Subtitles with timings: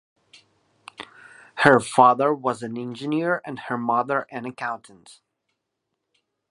[1.57, 5.21] Her father was an engineer and her mother an accountant.